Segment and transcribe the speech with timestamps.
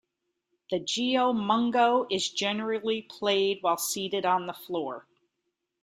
[0.71, 5.05] The "geomungo" is generally played while seated on the floor.